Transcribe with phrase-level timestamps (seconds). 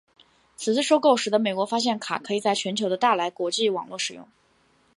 [0.57, 4.27] 此次收购使得美国发现卡可以在全球的大来国际网络使用。